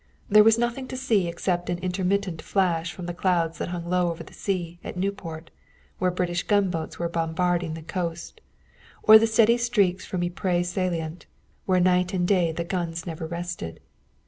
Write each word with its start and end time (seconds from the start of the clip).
There 0.31 0.43
was 0.43 0.57
nothing 0.57 0.87
to 0.87 0.97
see 0.97 1.27
except 1.27 1.69
an 1.69 1.77
intermittent 1.77 2.41
flash 2.41 2.91
from 2.91 3.05
the 3.05 3.13
clouds 3.13 3.59
that 3.59 3.67
hung 3.67 3.85
low 3.87 4.09
over 4.09 4.23
the 4.23 4.33
sea 4.33 4.79
at 4.83 4.97
Nieuport, 4.97 5.51
where 5.99 6.09
British 6.09 6.41
gunboats 6.41 6.97
were 6.97 7.07
bombarding 7.07 7.75
the 7.75 7.83
coast; 7.83 8.41
or 9.03 9.19
the 9.19 9.27
steady 9.27 9.57
streaks 9.59 10.03
from 10.03 10.21
the 10.21 10.31
Ypres 10.31 10.69
salient, 10.69 11.27
where 11.67 11.79
night 11.79 12.15
and 12.15 12.27
day 12.27 12.51
the 12.51 12.63
guns 12.63 13.05
never 13.05 13.27
rested. 13.27 13.79